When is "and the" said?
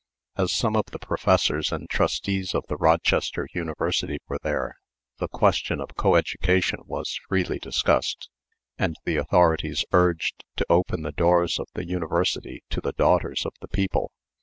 8.79-9.17